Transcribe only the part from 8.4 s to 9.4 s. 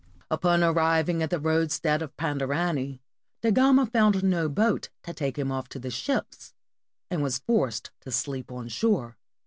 on shore.